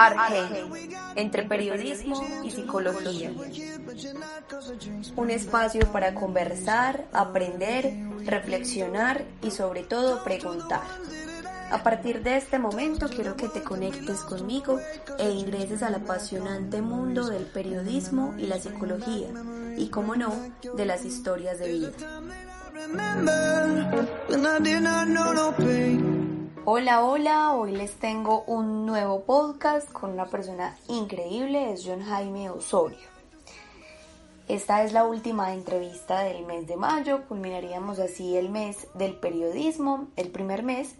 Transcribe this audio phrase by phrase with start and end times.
[0.00, 0.70] Argel,
[1.14, 3.32] entre periodismo y psicología.
[5.16, 7.92] Un espacio para conversar, aprender,
[8.24, 10.82] reflexionar y sobre todo preguntar.
[11.70, 14.80] A partir de este momento quiero que te conectes conmigo
[15.18, 19.28] e ingreses al apasionante mundo del periodismo y la psicología
[19.76, 20.34] y, como no,
[20.74, 21.90] de las historias de vida.
[26.72, 32.48] Hola, hola, hoy les tengo un nuevo podcast con una persona increíble, es John Jaime
[32.48, 33.08] Osorio.
[34.46, 40.06] Esta es la última entrevista del mes de mayo, culminaríamos así el mes del periodismo,
[40.14, 40.94] el primer mes,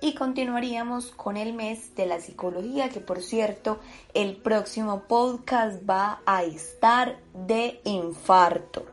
[0.00, 3.78] y continuaríamos con el mes de la psicología, que por cierto,
[4.14, 8.84] el próximo podcast va a estar de infarto.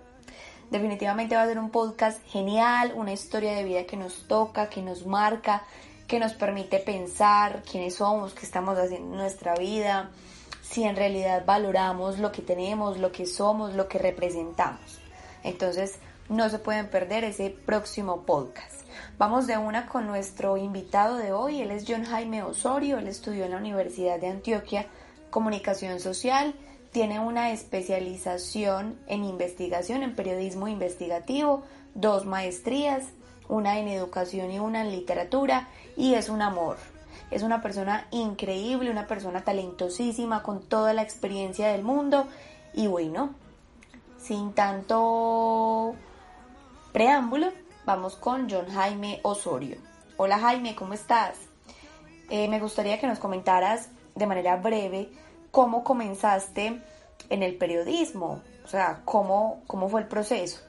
[0.69, 4.83] Definitivamente va a ser un podcast genial, una historia de vida que nos toca, que
[4.83, 5.63] nos marca,
[6.09, 10.09] que nos permite pensar quiénes somos, qué estamos haciendo en nuestra vida,
[10.63, 14.99] si en realidad valoramos lo que tenemos, lo que somos, lo que representamos.
[15.43, 18.81] Entonces, no se pueden perder ese próximo podcast.
[19.19, 21.61] Vamos de una con nuestro invitado de hoy.
[21.61, 22.97] Él es John Jaime Osorio.
[22.97, 24.87] Él estudió en la Universidad de Antioquia
[25.29, 26.55] Comunicación Social.
[26.91, 31.61] Tiene una especialización en investigación, en periodismo investigativo,
[31.93, 33.03] dos maestrías,
[33.49, 35.67] una en educación y una en literatura
[35.99, 36.77] y es un amor.
[37.29, 42.25] Es una persona increíble, una persona talentosísima con toda la experiencia del mundo
[42.73, 43.35] y bueno,
[44.17, 45.93] sin tanto
[46.93, 47.51] preámbulo,
[47.85, 49.75] vamos con John Jaime Osorio.
[50.15, 51.37] Hola Jaime, ¿cómo estás?
[52.29, 55.09] Eh, me gustaría que nos comentaras de manera breve
[55.51, 56.81] cómo comenzaste
[57.29, 60.61] en el periodismo, o sea, cómo, cómo fue el proceso.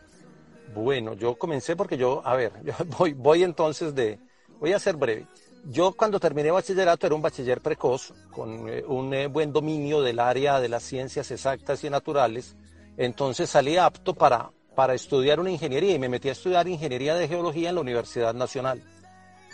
[0.74, 4.18] Bueno, yo comencé porque yo, a ver, yo voy, voy entonces de,
[4.60, 5.26] voy a ser breve.
[5.65, 10.19] Yo cuando terminé bachillerato era un bachiller precoz, con eh, un eh, buen dominio del
[10.19, 12.56] área de las ciencias exactas y naturales,
[12.97, 17.28] entonces salí apto para, para estudiar una ingeniería y me metí a estudiar ingeniería de
[17.28, 18.82] geología en la Universidad Nacional.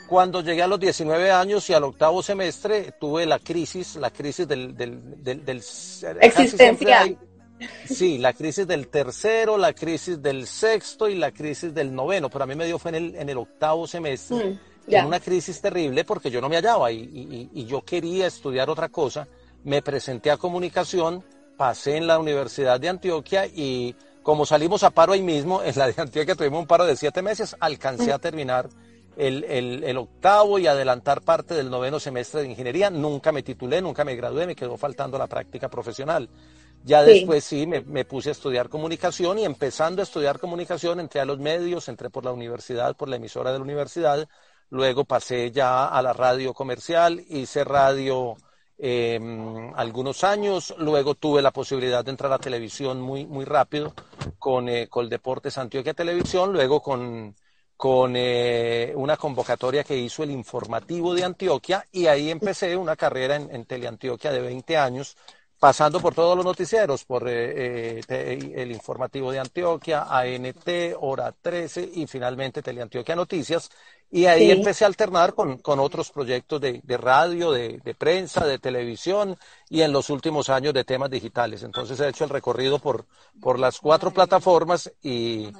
[0.09, 4.47] Cuando llegué a los 19 años y al octavo semestre tuve la crisis, la crisis
[4.47, 4.77] del...
[4.77, 5.63] del, del, del
[6.21, 7.19] Existencial.
[7.89, 12.45] Sí, la crisis del tercero, la crisis del sexto y la crisis del noveno, pero
[12.45, 15.61] a mí me dio fue en el, en el octavo semestre, mm, en una crisis
[15.61, 19.27] terrible porque yo no me hallaba y, y, y, yo quería estudiar otra cosa.
[19.65, 21.25] Me presenté a comunicación,
[21.57, 25.87] pasé en la Universidad de Antioquia y como salimos a paro ahí mismo, en la
[25.87, 28.69] de Antioquia tuvimos un paro de siete meses, alcancé a terminar
[29.17, 32.91] el, el, el, octavo y adelantar parte del noveno semestre de ingeniería.
[32.91, 36.29] Nunca me titulé, nunca me gradué, me quedó faltando la práctica profesional.
[36.85, 41.21] Ya después sí, me, me, puse a estudiar comunicación y empezando a estudiar comunicación entré
[41.21, 44.29] a los medios, entré por la universidad, por la emisora de la universidad,
[44.71, 48.37] luego pasé ya a la radio comercial, hice radio
[48.79, 49.19] eh,
[49.75, 53.95] algunos años, luego tuve la posibilidad de entrar a televisión muy, muy rápido
[54.39, 57.35] con, eh, con Deportes Antioquia Televisión, luego con,
[57.77, 63.37] con eh, una convocatoria que hizo el informativo de Antioquia y ahí empecé una carrera
[63.37, 65.17] en, en Teleantioquia de 20 años
[65.59, 70.69] pasando por todos los noticieros, por eh, eh, el informativo de Antioquia, ANT,
[71.01, 73.71] Hora 13 y finalmente Teleantioquia Noticias.
[74.11, 74.51] Y ahí sí.
[74.51, 79.37] empecé a alternar con, con otros proyectos de, de radio, de, de, prensa, de televisión
[79.69, 81.63] y en los últimos años de temas digitales.
[81.63, 83.05] Entonces he hecho el recorrido por,
[83.41, 85.51] por las cuatro plataformas y,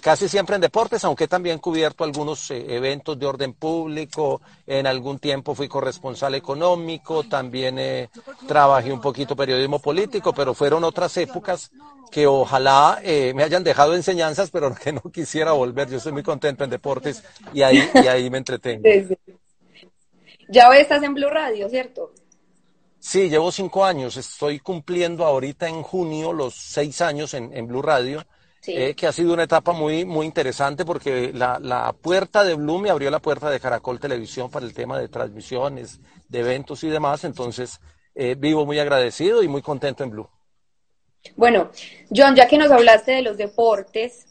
[0.00, 4.40] casi siempre en deportes, aunque también cubierto algunos eh, eventos de orden público.
[4.66, 8.08] En algún tiempo fui corresponsal económico, también eh,
[8.46, 11.70] trabajé un poquito periodismo político, pero fueron otras épocas
[12.12, 15.88] que ojalá eh, me hayan dejado enseñanzas, pero que no quisiera volver.
[15.90, 18.84] Yo estoy muy contento en deportes y ahí, y ahí me entretengo.
[20.48, 22.12] Ya estás en Blue Radio, ¿cierto?
[22.98, 24.16] Sí, llevo cinco años.
[24.16, 28.24] Estoy cumpliendo ahorita en junio los seis años en, en Blue Radio.
[28.60, 28.72] Sí.
[28.74, 32.80] Eh, que ha sido una etapa muy, muy interesante porque la, la, puerta de Blue
[32.80, 36.88] me abrió la puerta de Caracol Televisión para el tema de transmisiones, de eventos y
[36.88, 37.22] demás.
[37.22, 37.80] Entonces,
[38.14, 40.28] eh, vivo muy agradecido y muy contento en Blue.
[41.36, 41.70] Bueno,
[42.14, 44.26] John, ya que nos hablaste de los deportes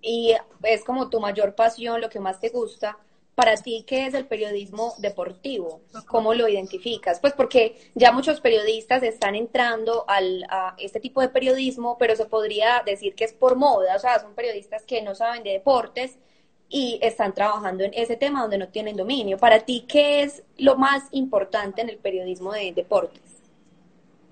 [0.00, 2.96] y es como tu mayor pasión, lo que más te gusta,
[3.36, 5.82] para ti, ¿qué es el periodismo deportivo?
[6.06, 7.20] ¿Cómo lo identificas?
[7.20, 12.24] Pues porque ya muchos periodistas están entrando al, a este tipo de periodismo, pero se
[12.24, 16.16] podría decir que es por moda, o sea, son periodistas que no saben de deportes
[16.70, 19.36] y están trabajando en ese tema donde no tienen dominio.
[19.36, 23.20] Para ti, ¿qué es lo más importante en el periodismo de deportes?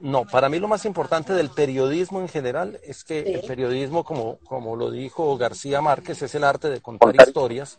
[0.00, 4.38] No, para mí lo más importante del periodismo en general es que el periodismo, como,
[4.44, 7.78] como lo dijo García Márquez, es el arte de contar historias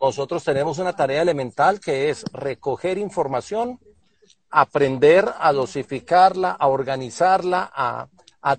[0.00, 3.78] nosotros tenemos una tarea elemental que es recoger información,
[4.50, 8.08] aprender a dosificarla, a organizarla, a,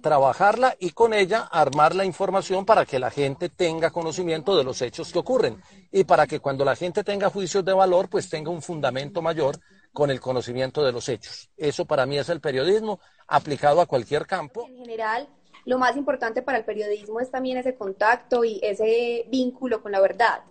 [0.02, 4.82] trabajarla y con ella armar la información para que la gente tenga conocimiento de los
[4.82, 5.62] hechos que ocurren
[5.92, 9.60] y para que cuando la gente tenga juicios de valor, pues tenga un fundamento mayor
[9.94, 11.52] con el conocimiento de los hechos.
[11.56, 14.68] Eso para mí es el periodismo aplicado a cualquier campo.
[14.68, 15.30] En general,
[15.66, 20.00] lo más importante para el periodismo es también ese contacto y ese vínculo con la
[20.00, 20.44] verdad.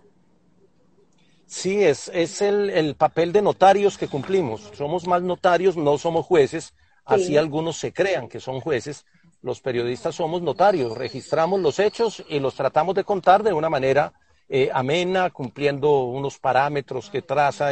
[1.65, 4.69] Sí, es, es el, papel de notarios que cumplimos.
[4.77, 6.75] Somos más notarios, no somos jueces.
[7.03, 9.03] Así algunos se crean que son jueces.
[9.41, 14.13] Los periodistas somos notarios, registramos los hechos y los tratamos de contar de una manera
[14.47, 17.71] eh, amena, cumpliendo unos parámetros que traza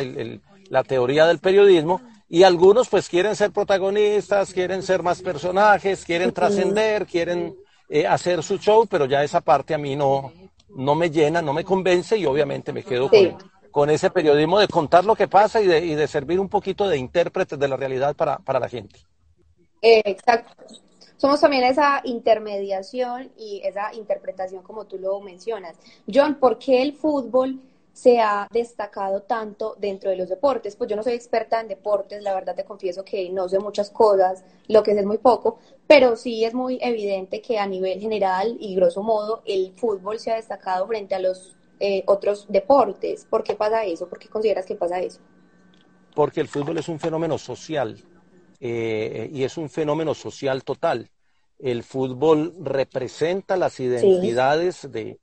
[0.72, 2.02] la teoría del periodismo.
[2.28, 7.56] Y algunos pues quieren ser protagonistas, quieren ser más personajes, quieren trascender, quieren
[7.90, 10.34] eh, hacer su show, pero ya esa parte a mí no,
[10.70, 14.68] no me llena, no me convence y obviamente me quedo con, con ese periodismo de
[14.68, 17.76] contar lo que pasa y de, y de servir un poquito de intérprete de la
[17.76, 19.00] realidad para, para la gente.
[19.82, 20.54] exacto.
[21.18, 25.76] Somos también esa intermediación y esa interpretación como tú lo mencionas.
[26.14, 27.62] John, ¿por qué el fútbol
[27.94, 30.76] se ha destacado tanto dentro de los deportes?
[30.76, 33.90] Pues yo no soy experta en deportes, la verdad te confieso que no sé muchas
[33.90, 38.00] cosas, lo que sé es muy poco, pero sí es muy evidente que a nivel
[38.00, 43.26] general y grosso modo el fútbol se ha destacado frente a los eh, otros deportes.
[43.30, 44.08] ¿Por qué pasa eso?
[44.08, 45.20] ¿Por qué consideras que pasa eso?
[46.16, 48.02] Porque el fútbol es un fenómeno social
[48.60, 51.10] eh, y es un fenómeno social total.
[51.60, 55.18] El fútbol representa las identidades de,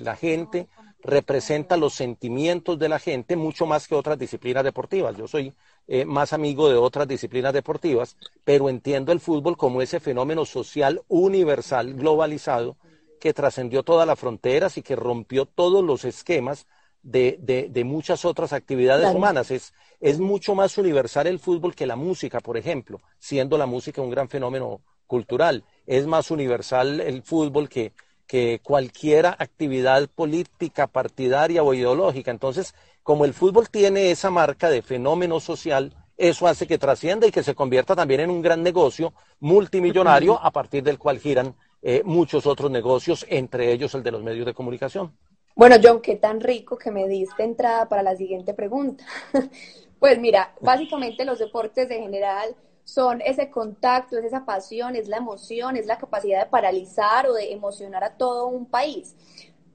[0.00, 0.68] la gente,
[1.02, 5.16] representa los sentimientos de la gente mucho más que otras disciplinas deportivas.
[5.16, 5.52] Yo soy
[5.86, 11.02] eh, más amigo de otras disciplinas deportivas, pero entiendo el fútbol como ese fenómeno social
[11.08, 12.76] universal, globalizado,
[13.20, 16.66] que trascendió todas las fronteras y que rompió todos los esquemas
[17.02, 19.50] de, de, muchas otras actividades humanas.
[19.50, 24.02] Es, es mucho más universal el fútbol que la música, por ejemplo, siendo la música
[24.02, 25.64] un gran fenómeno cultural.
[25.86, 27.92] Es más universal el fútbol que,
[28.26, 32.30] que cualquier actividad política, partidaria o ideológica.
[32.30, 37.30] Entonces, como el fútbol tiene esa marca de fenómeno social, eso hace que trascienda y
[37.30, 41.54] que se convierta también en un gran negocio multimillonario a partir del cual giran
[41.86, 45.14] eh, muchos otros negocios, entre ellos el de los medios de comunicación.
[45.54, 49.04] Bueno, John, qué tan rico que me diste entrada para la siguiente pregunta.
[50.00, 55.18] pues mira, básicamente los deportes de general son ese contacto, es esa pasión, es la
[55.18, 59.14] emoción, es la capacidad de paralizar o de emocionar a todo un país.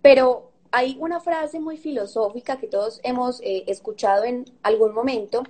[0.01, 5.43] Pero hay una frase muy filosófica que todos hemos eh, escuchado en algún momento,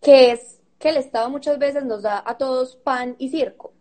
[0.00, 3.71] que es que el Estado muchas veces nos da a todos pan y circo.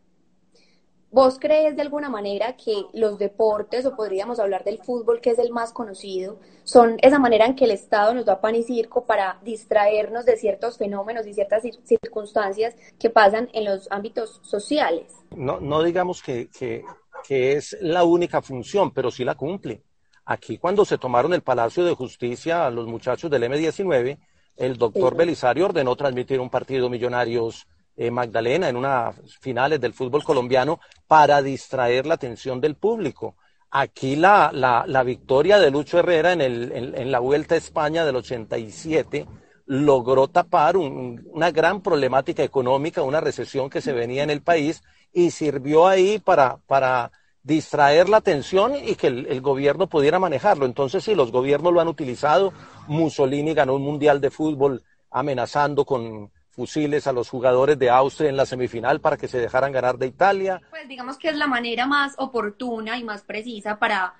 [1.13, 5.39] ¿Vos crees de alguna manera que los deportes, o podríamos hablar del fútbol, que es
[5.39, 9.03] el más conocido, son esa manera en que el Estado nos da pan y circo
[9.06, 15.13] para distraernos de ciertos fenómenos y ciertas circunstancias que pasan en los ámbitos sociales?
[15.36, 16.86] No, no digamos que, que,
[17.27, 19.84] que es la única función, pero sí la cumple.
[20.24, 24.18] Aquí cuando se tomaron el Palacio de Justicia a los muchachos del M19,
[24.56, 30.24] el doctor Belisario ordenó transmitir un partido Millonarios eh, Magdalena en unas finales del fútbol
[30.24, 33.36] colombiano para distraer la atención del público.
[33.69, 38.17] Aquí la, la, victoria de Lucho Herrera en, el, en, la Vuelta a España del
[38.17, 39.25] 87
[39.65, 44.83] logró tapar una gran problemática económica, una recesión que se venía en el país
[45.13, 47.12] y sirvió ahí para, para
[47.43, 50.65] distraer la atención y que el, el, gobierno pudiera manejarlo.
[50.65, 52.51] Entonces, sí, los gobiernos lo han utilizado.
[52.88, 56.29] Mussolini ganó un mundial de fútbol amenazando con,
[56.62, 60.06] fusiles a los jugadores de Austria en la semifinal para que se dejaran ganar de
[60.06, 60.62] Italia.
[60.70, 64.13] Pues digamos que es la manera más oportuna y más precisa para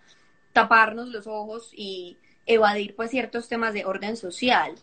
[0.52, 2.18] taparnos los ojos y
[2.48, 4.74] evadir pues ciertos temas de orden social.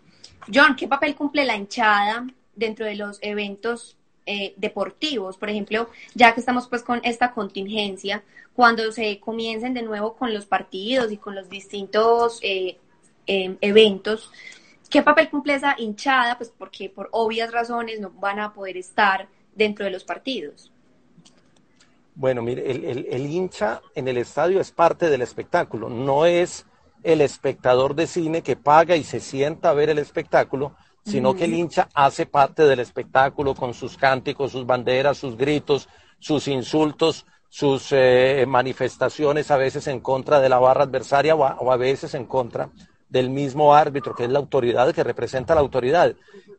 [0.55, 5.37] John, ¿qué papel cumple la hinchada dentro de los eventos eh, deportivos?
[5.37, 8.23] Por ejemplo, ya que estamos pues con esta contingencia,
[8.55, 12.79] cuando se comiencen de nuevo con los partidos y con los distintos eh,
[13.27, 14.31] em, eventos,
[14.89, 16.37] ¿Qué papel cumple esa hinchada?
[16.37, 20.73] Pues porque por obvias razones no van a poder estar dentro de los partidos.
[22.15, 26.67] Bueno, mire, el, hincha en el estadio es parte del espectáculo, no es
[27.05, 31.45] el espectador de cine que paga y se sienta a ver el espectáculo, sino que
[31.45, 37.25] el hincha hace parte del espectáculo con sus cánticos, sus banderas, sus gritos, sus insultos,
[37.49, 42.27] sus eh, manifestaciones a veces en contra de la barra adversaria o a, veces en
[42.27, 42.69] contra
[43.09, 46.15] del mismo árbitro, que es la autoridad que representa la autoridad.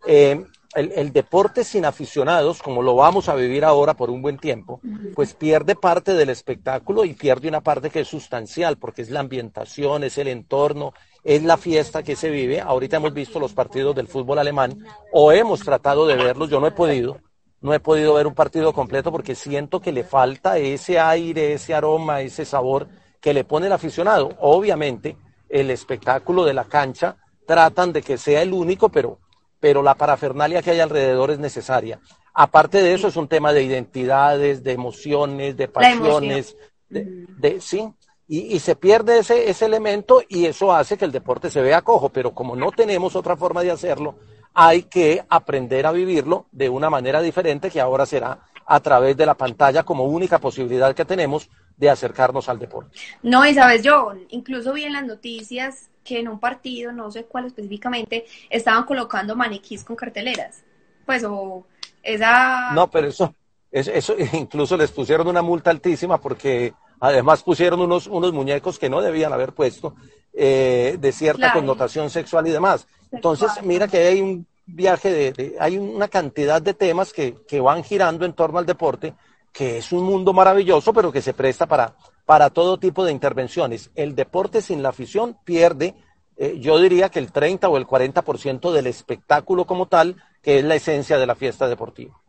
[0.07, 0.43] Eh,
[0.75, 4.79] el, deporte sin aficionados, como lo vamos a vivir ahora por un buen tiempo,
[5.15, 9.19] pues pierde parte del espectáculo y pierde una parte que es sustancial, porque es la
[9.19, 12.61] ambientación, es el entorno, es la fiesta que se vive.
[12.61, 14.77] Ahorita hemos visto los partidos del fútbol alemán
[15.11, 17.17] o hemos tratado de verlos, yo no he podido,
[17.61, 21.73] no he podido ver un partido completo porque siento que le falta ese aire, ese
[21.73, 22.87] aroma, ese sabor
[23.19, 24.35] que le pone el aficionado.
[24.39, 25.17] Obviamente,
[25.49, 29.19] el espectáculo de la cancha tratan de que sea el único, pero,
[29.59, 31.99] pero la parafernalia que hay alrededor es necesaria.
[32.33, 36.55] Aparte de eso, es un tema de identidades, de emociones, de pasiones,
[36.87, 37.91] de, sí,
[38.27, 41.81] y, y, se pierde ese, ese elemento y eso hace que el deporte se vea
[41.81, 44.15] cojo, pero como no tenemos otra forma de hacerlo,
[44.53, 49.25] hay que aprender a vivirlo de una manera diferente que ahora será a través de
[49.25, 52.99] la pantalla como única posibilidad que tenemos de acercarnos al deporte.
[53.23, 57.23] No, y sabes, yo incluso vi en las noticias que en un partido, no sé
[57.23, 60.63] cuál específicamente, estaban colocando maniquís con carteleras.
[61.05, 61.65] Pues, o
[62.03, 62.73] esa...
[62.73, 63.33] No, pero eso,
[63.71, 69.01] eso, incluso les pusieron una multa altísima porque además pusieron unos, unos muñecos que no
[69.01, 69.95] debían haber puesto
[70.33, 72.87] eh, de cierta connotación sexual y demás.
[73.11, 77.83] Entonces, mira que hay un viaje de, hay una cantidad de temas que, que, van
[77.83, 79.15] girando en torno al deporte,
[79.51, 83.91] que es un mundo maravilloso, pero que se presta para, para todo tipo de intervenciones.
[83.95, 85.95] El deporte sin la afición pierde,
[86.37, 90.63] eh, yo diría que el 30 o el 40% del espectáculo como tal, que es
[90.63, 92.19] la esencia de la fiesta deportiva.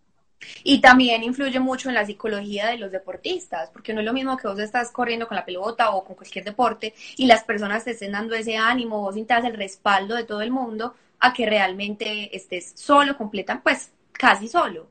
[0.65, 4.37] Y también influye mucho en la psicología de los deportistas, porque no es lo mismo
[4.37, 7.91] que vos estás corriendo con la pelota o con cualquier deporte y las personas te
[7.91, 12.35] estén dando ese ánimo, vos sientas el respaldo de todo el mundo, a que realmente
[12.35, 14.89] estés solo, completa, pues casi solo.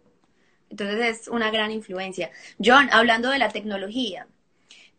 [0.69, 2.29] Entonces es una gran influencia.
[2.63, 4.27] John, hablando de la tecnología,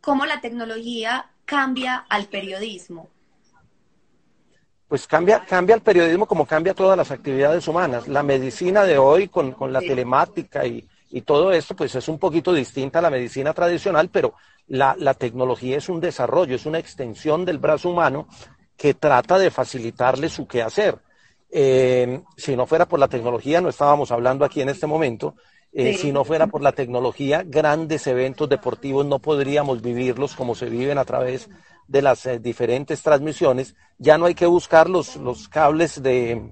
[0.00, 3.08] ¿cómo la tecnología cambia al periodismo?
[4.88, 8.08] Pues cambia, cambia el periodismo como cambia todas las actividades humanas.
[8.08, 10.88] La medicina de hoy con, la telemática y,
[11.24, 14.34] todo esto, pues es un poquito distinta a la medicina tradicional, pero
[14.68, 18.28] la, la tecnología es un desarrollo, es una extensión del brazo humano
[18.76, 20.98] que trata de facilitarle su quehacer.
[21.50, 25.34] Eh, si no fuera por la tecnología, no estábamos hablando aquí en este momento,
[25.72, 30.66] eh, si no fuera por la tecnología, grandes eventos deportivos no podríamos vivirlos como se
[30.68, 31.48] viven a través
[31.86, 33.76] de las eh, diferentes transmisiones.
[33.98, 36.42] Ya no hay que buscar los, los cables de,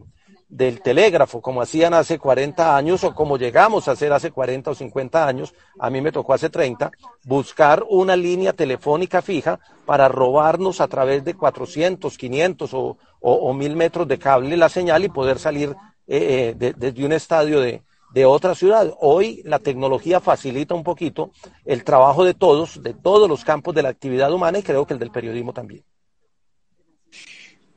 [0.49, 4.75] del telégrafo, como hacían hace 40 años o como llegamos a hacer hace 40 o
[4.75, 6.91] 50 años, a mí me tocó hace 30,
[7.25, 13.77] buscar una línea telefónica fija para robarnos a través de 400, 500 o, o, 1000
[13.77, 18.25] metros de cable la señal y poder salir eh, eh, desde un estadio de, de
[18.25, 18.95] otra ciudad.
[19.01, 21.31] Hoy la tecnología facilita un poquito
[21.65, 24.95] el trabajo de todos, de todos los campos de la actividad humana y creo que
[24.95, 25.85] el del periodismo también.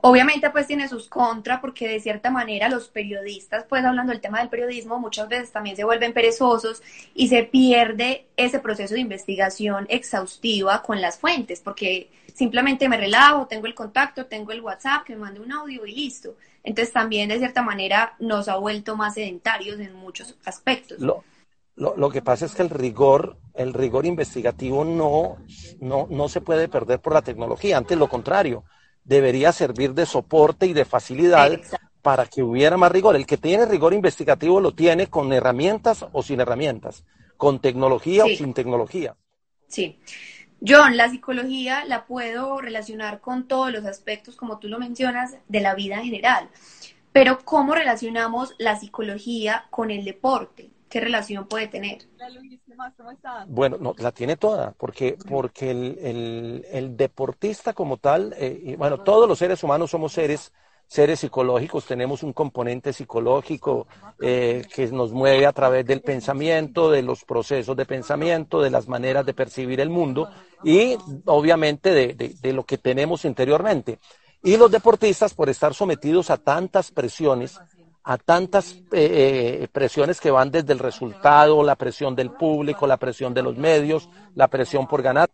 [0.03, 4.39] Obviamente pues tiene sus contras porque de cierta manera los periodistas, pues hablando del tema
[4.39, 6.81] del periodismo, muchas veces también se vuelven perezosos
[7.13, 13.46] y se pierde ese proceso de investigación exhaustiva con las fuentes porque simplemente me relajo,
[13.46, 16.36] tengo el contacto, tengo el WhatsApp, que me mande un audio y listo.
[16.63, 21.00] Entonces también de cierta manera nos ha vuelto más sedentarios en muchos aspectos.
[21.00, 21.24] Lo,
[21.75, 25.38] lo, que pasa es que el rigor, el rigor investigativo no,
[25.79, 28.63] no, no se puede perder por la tecnología, antes lo contrario
[29.03, 31.60] debería servir de soporte y de facilidad
[32.01, 33.15] para que hubiera más rigor.
[33.15, 37.03] El que tiene rigor investigativo lo tiene con herramientas o sin herramientas,
[37.38, 39.15] con tecnología o sin tecnología.
[39.67, 40.00] Sí.
[40.65, 45.60] John, la psicología la puedo relacionar con todos los aspectos, como tú lo mencionas, de
[45.60, 46.50] la vida general.
[47.12, 50.70] Pero ¿cómo relacionamos la psicología con el deporte?
[50.91, 52.00] ¿Qué relación puede tener?
[53.48, 59.00] Bueno, no, la tiene toda, porque, porque el, el, deportista como tal, eh, y bueno,
[59.00, 60.51] todos los seres humanos somos seres,
[60.86, 63.88] seres psicológicos, tenemos un componente psicológico
[64.19, 68.89] eh, que nos mueve a través del pensamiento, de los procesos de pensamiento, de las
[68.89, 70.29] maneras de percibir el mundo
[70.62, 73.98] y obviamente de, de, de lo que tenemos interiormente.
[74.43, 77.60] Y los deportistas, por estar sometidos a tantas presiones,
[78.03, 82.98] a tantas eh, eh, presiones que van desde el resultado, la presión del público, la
[82.98, 85.29] presión de los medios, la presión por ganar.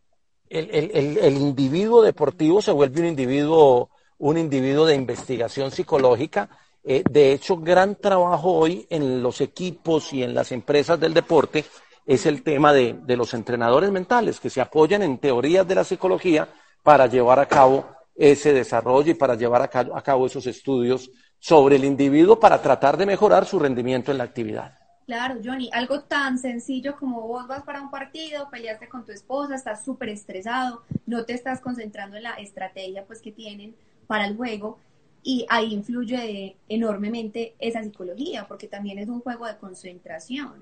[0.49, 6.49] El, individuo deportivo se vuelve un individuo, un individuo de investigación psicológica.
[6.83, 11.65] Eh, de hecho, gran trabajo hoy en los equipos y en las empresas del deporte
[12.05, 16.47] es el tema de, los entrenadores mentales, que se apoyan en teorías de la psicología
[16.81, 21.85] para llevar a cabo ese desarrollo y para llevar a cabo esos estudios sobre el
[21.85, 24.77] individuo para tratar de mejorar su rendimiento en la actividad.
[25.07, 29.55] Claro, Johnny, algo tan sencillo como vos vas para un partido, peleaste con tu esposa,
[29.55, 33.73] estás súper estresado, no te estás concentrando en la estrategia pues que tienen
[34.05, 34.79] para el juego
[35.23, 40.61] y ahí influye enormemente esa psicología porque también es un juego de concentración.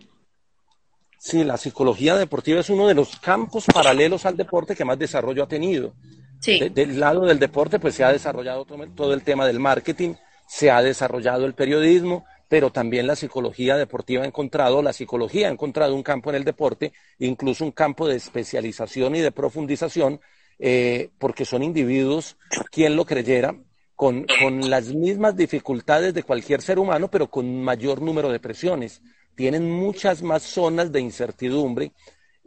[1.18, 5.44] Sí, la psicología deportiva es uno de los campos paralelos al deporte que más desarrollo
[5.44, 5.94] ha tenido.
[6.40, 6.60] Sí.
[6.70, 10.14] del lado del deporte pues se ha desarrollado todo el tema del marketing,
[10.48, 15.52] se ha desarrollado el periodismo, pero también la psicología deportiva ha encontrado, la psicología ha
[15.52, 20.22] encontrado un campo en el deporte, incluso un campo de especialización y de profundización,
[20.60, 22.38] eh, porque son individuos,
[22.72, 23.56] quien lo creyera,
[23.96, 29.02] con, con las mismas dificultades de cualquier ser humano, pero con mayor número de presiones.
[29.36, 31.92] Tienen muchas más zonas de incertidumbre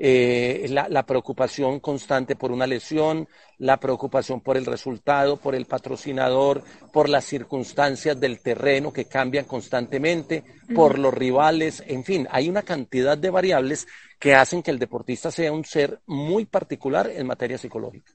[0.01, 3.29] eh, la, preocupación constante por una lesión,
[3.59, 6.63] la preocupación por el resultado, por el patrocinador,
[6.93, 12.63] por las circunstancias del terreno que cambian constantemente, por los rivales, en fin, hay una
[12.63, 13.89] cantidad de variables
[14.21, 18.13] que hacen que el deportista sea un ser muy particular en materia psicológica.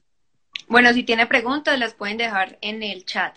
[0.68, 3.36] Bueno, si tiene preguntas, las pueden dejar en el chat.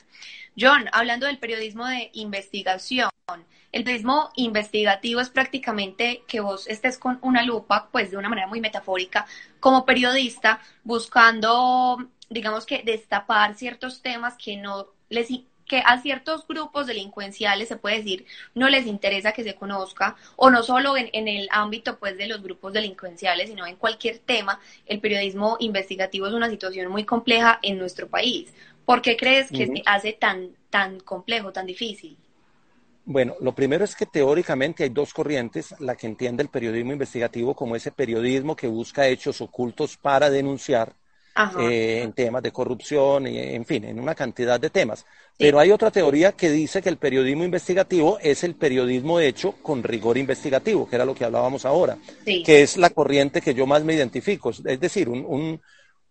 [0.59, 3.09] John, hablando del periodismo de investigación,
[3.71, 8.47] el periodismo investigativo es prácticamente que vos estés con una lupa, pues de una manera
[8.47, 9.27] muy metafórica,
[9.59, 15.27] como periodista, buscando, digamos que, destapar ciertos temas que no les
[15.67, 20.49] que a ciertos grupos delincuenciales se puede decir no les interesa que se conozca o
[20.49, 25.01] no solo en, el ámbito pues de los grupos delincuenciales sino en cualquier tema el
[25.01, 28.53] periodismo investigativo es una situación muy compleja en nuestro país
[28.87, 32.17] ¿por qué crees que se hace tan tan complejo tan difícil?
[33.03, 37.53] Bueno, lo primero es que teóricamente hay dos corrientes, la que entiende el periodismo investigativo
[37.53, 40.93] como ese periodismo que busca hechos ocultos para denunciar
[41.59, 45.05] eh, en temas de corrupción, y, en fin, en una cantidad de temas.
[45.37, 49.83] Pero hay otra teoría que dice que el periodismo investigativo es el periodismo hecho con
[49.83, 53.83] rigor investigativo, que era lo que hablábamos ahora, que es la corriente que yo más
[53.83, 54.49] me identifico.
[54.49, 55.61] Es decir, un, un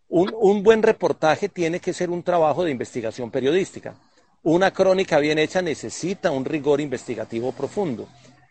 [0.08, 3.94] buen reportaje tiene que ser un trabajo de investigación periodística
[4.46, 8.06] una crónica bien hecha necesita un rigor investigativo profundo.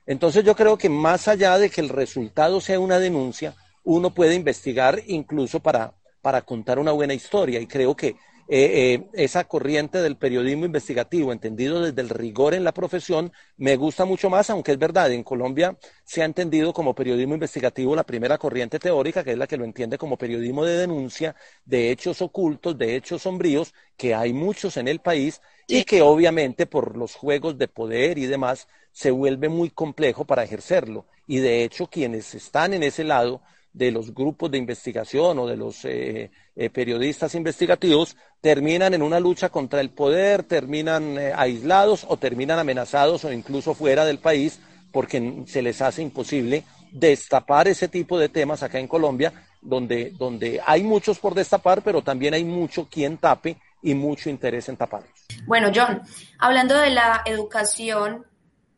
[0.06, 4.36] Entonces yo creo que más allá de que el resultado sea una denuncia, uno puede
[4.36, 7.62] investigar incluso para, para contar una buena historia.
[7.62, 12.64] Y creo que eh, eh, esa corriente del periodismo investigativo, entendido desde el rigor en
[12.64, 16.94] la profesión, me gusta mucho más, aunque es verdad, en Colombia se ha entendido como
[16.94, 20.78] periodismo investigativo la primera corriente teórica, que es la que lo entiende como periodismo de
[20.78, 26.02] denuncia de hechos ocultos, de hechos sombríos, que hay muchos en el país y que
[26.04, 31.06] obviamente por los juegos de poder y demás se vuelve muy complejo para ejercerlo.
[31.28, 33.42] Y de hecho quienes están en ese lado
[33.76, 39.20] de los grupos de investigación o de los eh, eh, periodistas investigativos terminan en una
[39.20, 44.62] lucha contra el poder, terminan eh, aislados o terminan amenazados o incluso fuera del país
[44.94, 50.62] porque se les hace imposible destapar ese tipo de temas acá en Colombia, donde, donde
[50.66, 55.12] hay muchos por destapar, pero también hay mucho quien tape y mucho interés en taparlos.
[55.46, 56.02] Bueno, John,
[56.40, 58.26] hablando de la educación,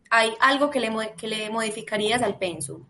[0.10, 2.83] ¿hay algo que le, que le modificarías al pensum?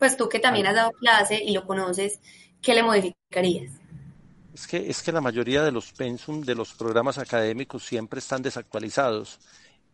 [0.00, 2.20] Pues tú que también has dado clase y lo conoces,
[2.62, 3.70] ¿qué le modificarías?
[4.54, 8.40] Es que, es que la mayoría de los pensum de los programas académicos siempre están
[8.40, 9.38] desactualizados.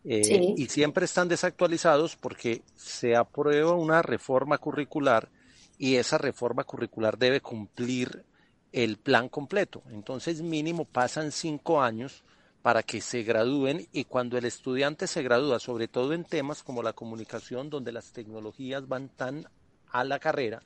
[0.05, 5.29] Eh, y siempre están desactualizados porque se aprueba una reforma curricular
[5.77, 8.25] y esa reforma curricular debe cumplir
[8.71, 9.83] el plan completo.
[9.91, 12.23] Entonces mínimo pasan cinco años
[12.63, 16.85] para que se gradúen y cuando el estudiante se gradúa, sobre todo en temas como
[16.85, 19.49] la comunicación, donde las tecnologías van tan
[19.91, 20.63] a la carrera.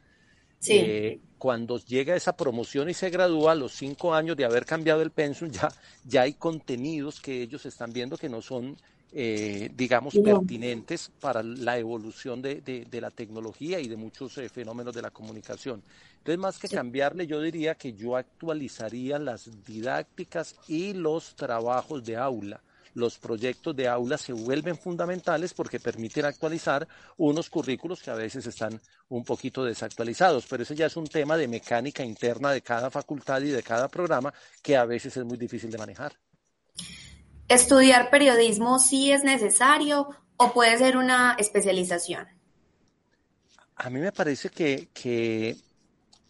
[0.68, 5.00] Eh, cuando llega esa promoción y se gradúa, a los cinco años de haber cambiado
[5.00, 5.72] el pensum, ya,
[6.04, 8.76] ya hay contenidos que ellos están viendo que no son,
[9.12, 14.94] eh, digamos, pertinentes para la evolución de, de, la tecnología y de muchos eh, fenómenos
[14.94, 15.82] de la comunicación.
[16.18, 22.16] Entonces, más que cambiarle, yo diría que yo actualizaría las didácticas y los trabajos de
[22.18, 22.60] aula
[22.94, 28.46] los proyectos de aula se vuelven fundamentales porque permiten actualizar unos currículos que a veces
[28.46, 32.90] están un poquito desactualizados, pero ese ya es un tema de mecánica interna de cada
[32.90, 36.12] facultad y de cada programa que a veces es muy difícil de manejar.
[37.48, 42.28] ¿Estudiar periodismo sí es necesario o puede ser una especialización?
[43.76, 45.56] A mí me parece que,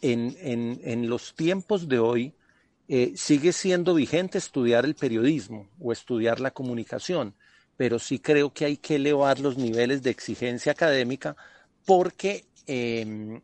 [0.00, 2.34] en los tiempos de hoy,
[2.92, 7.36] eh, sigue siendo vigente estudiar el periodismo o estudiar la comunicación,
[7.76, 11.36] pero sí creo que hay que elevar los niveles de exigencia académica
[11.86, 13.40] porque em,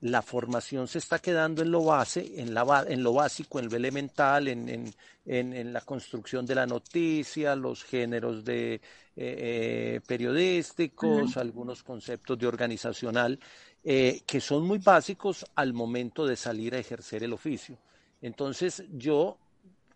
[0.00, 3.76] la formación se está quedando en lo base, en, la, en lo básico, en lo
[3.76, 4.94] elemental, en,
[5.26, 8.80] en, la construcción de la noticia, los géneros de eh,
[9.16, 13.40] eh, periodísticos, algunos conceptos de organizacional,
[13.82, 17.76] eh, que son muy básicos al momento de salir a ejercer el oficio.
[18.24, 19.36] Entonces yo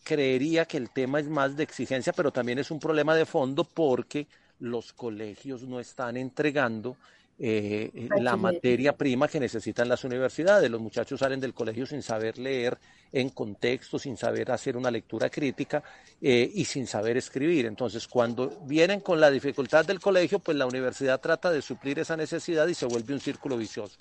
[0.05, 3.65] creería que el tema es más de exigencia, pero también es un problema de fondo
[3.65, 4.27] porque
[4.61, 6.99] los colegios no están entregando
[7.39, 10.71] eh, eh, la materia prima que necesitan las universidades.
[10.71, 12.77] Los muchachos salen del colegio sin saber leer
[13.11, 15.83] en contexto, sin saber hacer una lectura crítica
[16.21, 17.65] eh, y sin saber escribir.
[17.65, 22.15] Entonces, cuando vienen con la dificultad del colegio, pues la universidad trata de suplir esa
[22.15, 23.97] necesidad y se vuelve un círculo vicioso.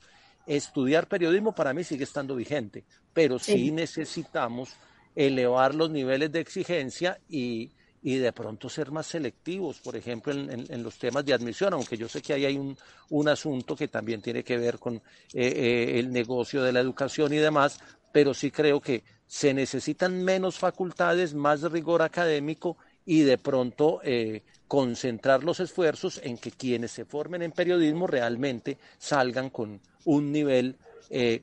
[0.48, 4.70] Estudiar periodismo para mí sigue estando vigente, pero sí necesitamos
[5.16, 10.84] elevar los niveles de exigencia y y de pronto ser más selectivos, por ejemplo, en,
[10.84, 12.78] los temas de admisión, aunque yo sé que ahí hay un,
[13.10, 15.02] un asunto que también tiene que ver con eh,
[15.34, 17.80] eh, el negocio de la educación y demás,
[18.12, 24.44] pero sí creo que se necesitan menos facultades, más rigor académico y de pronto eh,
[24.68, 30.76] concentrar los esfuerzos en que quienes se formen en periodismo realmente salgan con un nivel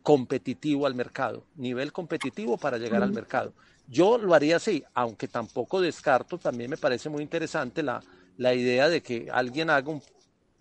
[0.02, 3.52] competitivo al mercado, nivel competitivo para llegar al mercado.
[3.88, 8.02] Yo lo haría así, aunque tampoco descarto, también me parece muy interesante la,
[8.38, 10.02] la idea de que alguien haga un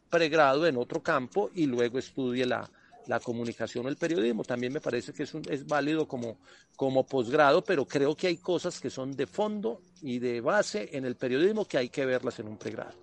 [0.10, 2.70] pregrado en otro campo y luego estudie la,
[3.08, 4.44] la comunicación o el periodismo.
[4.44, 6.38] También me parece que es, es válido como,
[6.76, 11.06] como posgrado, pero creo que hay cosas que son de fondo y de base en
[11.06, 12.94] el periodismo que hay que verlas en un pregrado.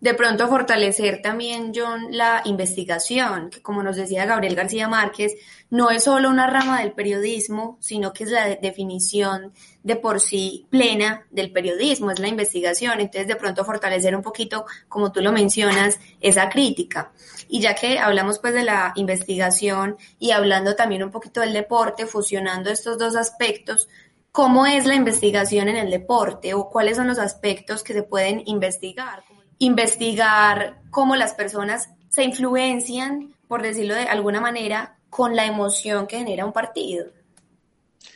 [0.00, 5.34] De pronto fortalecer también, John, la investigación, que como nos decía Gabriel García Márquez,
[5.70, 10.66] no es solo una rama del periodismo, sino que es la definición de por sí
[10.70, 13.00] plena del periodismo, es la investigación.
[13.00, 17.12] Entonces, de pronto fortalecer un poquito, como tú lo mencionas, esa crítica.
[17.48, 22.06] Y ya que hablamos pues de la investigación y hablando también un poquito del deporte,
[22.06, 23.88] fusionando estos dos aspectos,
[24.32, 28.42] ¿cómo es la investigación en el deporte o cuáles son los aspectos que se pueden
[28.46, 29.24] investigar?
[29.58, 36.18] Investigar cómo las personas se influencian, por decirlo de alguna manera, con la emoción que
[36.18, 37.06] genera un partido.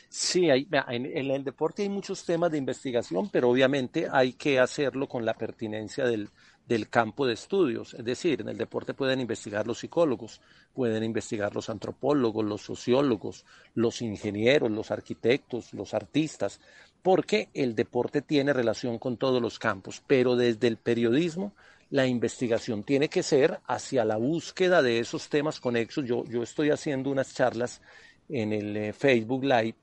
[0.09, 5.07] Sí, hay, en, el deporte hay muchos temas de investigación, pero obviamente hay que hacerlo
[5.07, 6.31] con la pertinencia del,
[6.67, 7.95] del campo de estudios.
[7.95, 10.41] Es decir, en el deporte pueden investigar los psicólogos,
[10.75, 16.61] pueden investigar los antropólogos, los sociólogos, los ingenieros, los arquitectos, los artistas,
[17.03, 21.53] porque el deporte tiene relación con todos los campos, pero desde el periodismo
[21.91, 26.05] la investigación tiene que ser hacia la búsqueda de esos temas conexos.
[26.05, 27.81] Yo, yo estoy haciendo unas charlas
[28.29, 29.75] en el eh, Facebook Live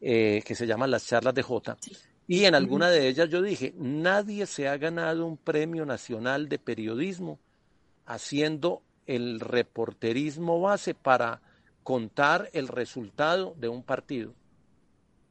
[0.00, 1.76] eh, que se llaman las charlas de J.
[2.26, 6.58] Y en alguna de ellas yo dije, nadie se ha ganado un premio nacional de
[6.58, 7.38] periodismo
[8.06, 11.40] haciendo el reporterismo base para
[11.82, 14.34] contar el resultado de un partido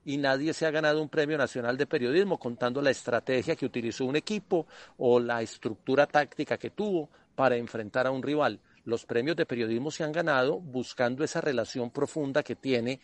[0.06, 4.06] y nadie se ha ganado un premio nacional de periodismo contando la estrategia que utilizó
[4.06, 8.60] un equipo o la estructura táctica que tuvo para enfrentar a un rival.
[8.86, 13.00] Los premios de periodismo se han ganado buscando esa relación profunda que tiene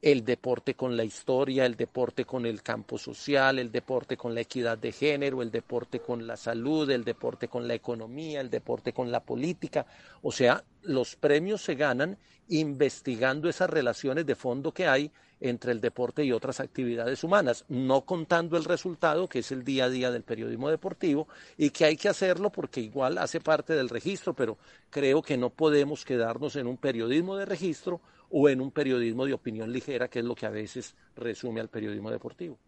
[0.00, 4.42] el deporte con la historia, el deporte con el campo social, el deporte con la
[4.42, 8.92] equidad de género, el deporte con la salud, el deporte con la economía, el deporte
[8.92, 9.86] con la política.
[10.22, 12.16] O sea, los premios se ganan
[12.48, 18.02] investigando esas relaciones de fondo que hay entre el deporte y otras actividades humanas, no
[18.02, 21.96] contando el resultado, que es el día a día del periodismo deportivo, y que hay
[21.96, 24.58] que hacerlo porque igual hace parte del registro, pero
[24.90, 28.00] creo que no podemos quedarnos en un periodismo de registro
[28.30, 31.68] o en un periodismo de opinión ligera, que es lo que a veces resume al
[31.68, 32.58] periodismo deportivo.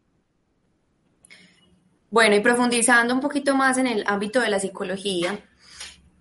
[2.11, 5.39] Bueno, y profundizando un poquito más en el ámbito de la psicología,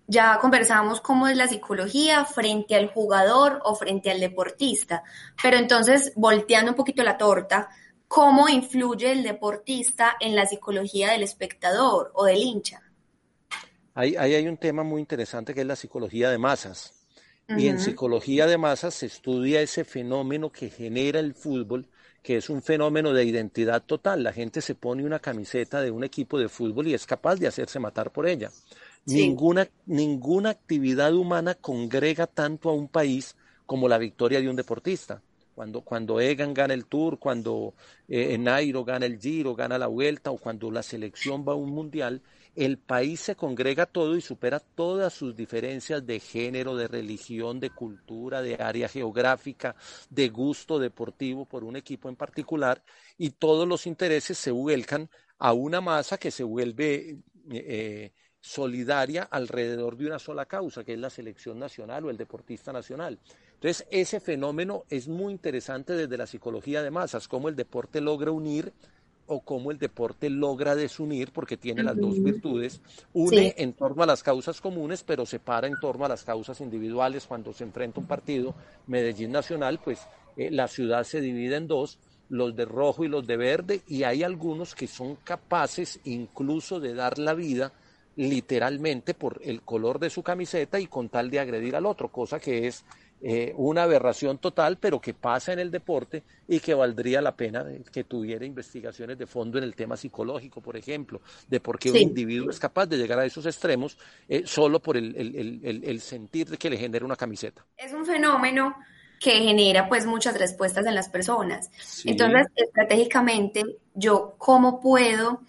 [0.06, 5.04] ya conversamos cómo es la psicología frente al jugador o frente al deportista,
[5.41, 7.69] pero entonces, volteando un poquito la torta,
[8.08, 12.82] ¿cómo influye el deportista en la psicología del espectador o del hincha?
[13.93, 16.98] Ahí, hay un tema muy interesante que es la psicología de masas.
[17.57, 21.88] Y en psicología de masas se estudia ese fenómeno que genera el fútbol,
[22.21, 24.23] que es un fenómeno de identidad total.
[24.23, 27.47] La gente se pone una camiseta de un equipo de fútbol y es capaz de
[27.47, 28.51] hacerse matar por ella.
[29.05, 33.35] Ninguna, ninguna actividad humana congrega tanto a un país
[33.65, 35.21] como la victoria de un deportista.
[35.55, 37.73] Cuando, cuando Egan gana el Tour, cuando
[38.07, 41.71] eh, Nairo gana el Giro, gana la Vuelta, o cuando la selección va a un
[41.71, 42.21] mundial,
[42.55, 47.69] el país se congrega todo y supera todas sus diferencias de género, de religión, de
[47.69, 49.75] cultura, de área geográfica,
[50.09, 52.83] de gusto deportivo por un equipo en particular,
[53.17, 57.19] y todos los intereses se vuelcan a una masa que se vuelve
[57.51, 62.71] eh, solidaria alrededor de una sola causa, que es la selección nacional o el deportista
[62.71, 63.19] nacional.
[63.55, 68.31] Entonces, ese fenómeno es muy interesante desde la psicología de masas, cómo el deporte logra
[68.31, 68.73] unir
[69.29, 72.81] o cómo el deporte logra desunir, porque tiene las dos virtudes,
[73.13, 77.25] une en torno a las causas comunes, pero separa en torno a las causas individuales.
[77.27, 78.55] Cuando se enfrenta un partido,
[78.87, 79.99] Medellín Nacional, pues
[80.35, 84.03] eh, la ciudad se divide en dos, los de rojo y los de verde, y
[84.03, 87.71] hay algunos que son capaces incluso de dar la vida
[88.15, 92.37] literalmente por el color de su camiseta y con tal de agredir al otro, cosa
[92.39, 92.83] que es
[93.21, 97.65] eh, una aberración total, pero que pasa en el deporte y que valdría la pena
[97.91, 101.97] que tuviera investigaciones de fondo en el tema psicológico, por ejemplo, de por qué un
[101.97, 106.49] individuo es capaz de llegar a esos extremos eh, solo por el, el, el, sentir
[106.49, 107.65] de que le genera una camiseta.
[107.75, 108.73] Es un fenómeno
[109.19, 111.69] que genera pues muchas respuestas en las personas.
[112.05, 115.41] Entonces, estratégicamente, yo cómo puedo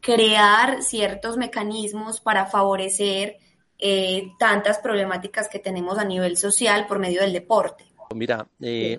[0.00, 3.38] crear ciertos mecanismos para favorecer
[3.80, 7.84] eh, tantas problemáticas que tenemos a nivel social por medio del deporte.
[8.12, 8.98] Mira, eh,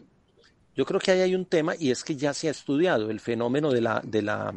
[0.73, 3.19] yo creo que ahí hay un tema y es que ya se ha estudiado el
[3.19, 4.53] fenómeno de la, de la,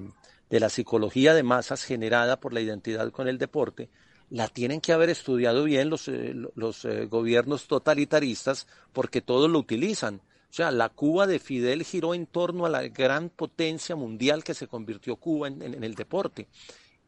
[0.48, 3.88] de la psicología de masas generada por la identidad con el deporte.
[4.30, 10.20] La tienen que haber estudiado bien los, eh, los gobiernos totalitaristas porque todos lo utilizan.
[10.50, 14.54] O sea, la Cuba de Fidel giró en torno a la gran potencia mundial que
[14.54, 16.46] se convirtió Cuba en el deporte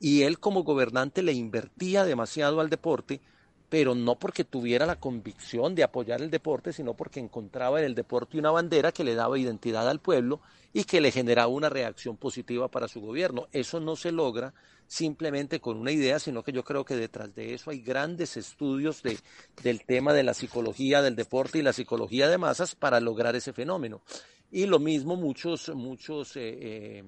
[0.01, 3.21] y él como gobernante le invertía demasiado al deporte,
[3.69, 7.95] pero no porque tuviera la convicción de apoyar el deporte, sino porque encontraba en el
[7.95, 10.41] deporte una bandera que le daba identidad al pueblo
[10.73, 13.49] y que le generaba una reacción positiva para su gobierno.
[13.53, 14.55] Eso no se logra
[14.87, 19.03] simplemente con una idea, sino que yo creo que detrás de eso hay grandes estudios
[19.03, 19.19] de,
[19.63, 23.53] del tema de la psicología del deporte y la psicología de masas para lograr ese
[23.53, 24.03] fenómeno.
[24.51, 27.05] Y lo mismo muchos, muchos eh, eh,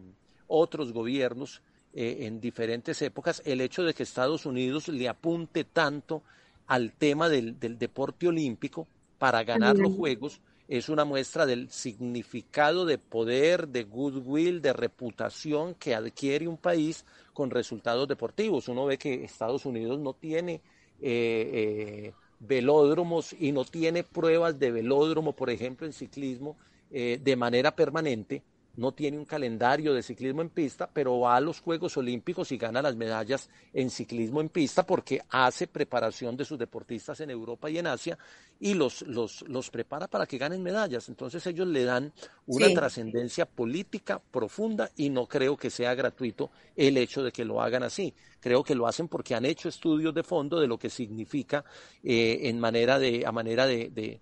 [0.49, 1.63] otros gobiernos
[1.99, 6.23] eh, en diferentes épocas, el hecho de que Estados Unidos le apunte tanto
[6.67, 12.99] al tema del, deporte olímpico para ganar los Juegos es una muestra del significado de
[12.99, 18.69] poder, de goodwill, de reputación que adquiere un país con resultados deportivos.
[18.69, 20.61] Uno ve que Estados Unidos no tiene
[21.01, 26.59] eh, eh, velódromos y no tiene pruebas de velódromo, por ejemplo, en ciclismo,
[26.91, 28.43] de manera permanente,
[28.77, 32.59] no tiene un calendario de ciclismo en pista, pero va a los Juegos Olímpicos y
[32.59, 37.71] gana las medallas en ciclismo en pista porque hace preparación de sus deportistas en Europa
[37.71, 38.19] y en Asia
[38.61, 41.09] y los, los, los prepara para que ganen medallas.
[41.09, 42.13] Entonces ellos le dan
[42.47, 47.61] una trascendencia política profunda y no creo que sea gratuito el hecho de que lo
[47.61, 48.15] hagan así.
[48.41, 51.65] Creo que lo hacen porque han hecho estudios de fondo de lo que significa
[52.05, 54.21] eh, en manera de, a manera de, de,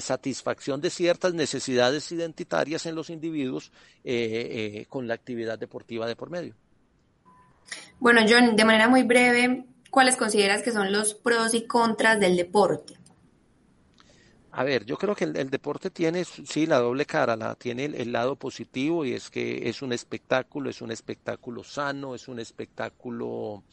[0.00, 3.70] satisfacción de ciertas necesidades identitarias en los individuos
[4.02, 6.54] eh, eh, con la actividad deportiva de por medio.
[7.98, 12.36] Bueno, John, de manera muy breve, ¿cuáles consideras que son los pros y contras del
[12.36, 12.94] deporte?
[14.56, 18.12] A ver, yo creo que el, deporte tiene, sí, la doble cara, la, tiene el,
[18.12, 23.64] lado positivo y es que es un espectáculo, es un espectáculo sano, es un espectáculo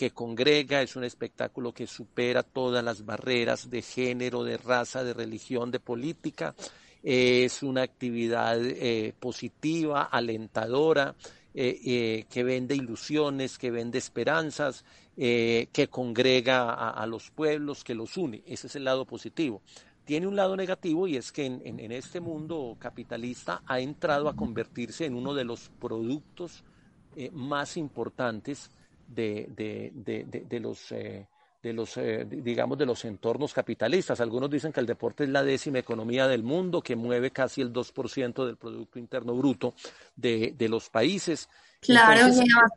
[0.00, 5.12] que congrega, es un espectáculo que supera todas las barreras de género, de raza, de
[5.12, 6.54] religión, de política,
[7.02, 11.14] es una actividad eh, positiva, alentadora,
[11.52, 18.16] eh, eh, que vende ilusiones, que vende esperanzas, que congrega a los pueblos, que los
[18.16, 18.42] une.
[18.46, 19.60] Ese es el lado positivo
[20.06, 25.04] tiene un lado negativo y es que en, este mundo capitalista ha entrado a convertirse
[25.04, 26.64] en uno de los productos
[27.32, 28.70] más importantes
[29.10, 31.26] de, los eh,
[31.62, 34.20] de los eh, digamos de los entornos capitalistas.
[34.20, 37.72] Algunos dicen que el deporte es la décima economía del mundo, que mueve casi el
[37.72, 39.74] 2% del producto interno bruto
[40.16, 41.48] de, los países.
[41.80, 42.26] Claro,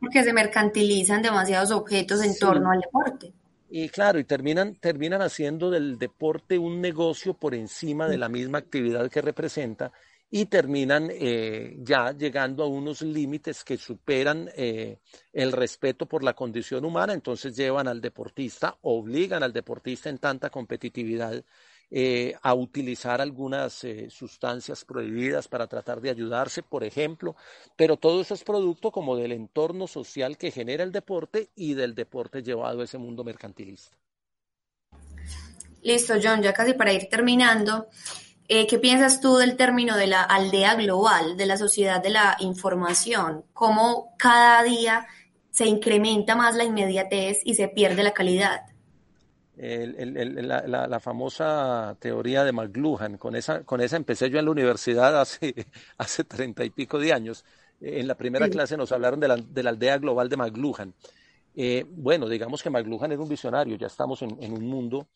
[0.00, 3.32] porque se mercantilizan demasiados objetos en torno al deporte.
[3.70, 8.58] Y claro, y terminan, terminan haciendo del deporte un negocio por encima de la misma
[8.58, 9.90] actividad que representa
[10.36, 14.98] y terminan eh, ya llegando a unos límites que superan eh,
[15.32, 20.50] el respeto por la condición humana, entonces llevan al deportista, obligan al deportista en tanta
[20.50, 21.44] competitividad
[21.88, 27.36] eh, a utilizar algunas sustancias prohibidas para tratar de ayudarse, por ejemplo,
[27.76, 31.94] pero todo eso es producto como del entorno social que genera el deporte y del
[31.94, 33.96] deporte llevado a ese mundo mercantilista.
[35.82, 37.86] Listo, John, ya casi para ir terminando.
[38.48, 42.36] Eh, ¿Qué piensas tú del término de la aldea global, de la sociedad de la
[42.40, 43.44] información?
[43.52, 45.06] ¿Cómo cada día
[45.50, 48.62] se incrementa más la inmediatez y se pierde la calidad?
[49.56, 53.18] la, famosa teoría de McLuhan.
[53.18, 55.54] Con esa, con esa empecé yo en la universidad hace,
[55.98, 57.44] hace treinta y pico de años.
[57.80, 60.94] En la primera clase nos hablaron de la, de la aldea global de McLuhan.
[61.54, 65.06] Eh, bueno, digamos que McLuhan era un visionario, ya estamos en, un mundo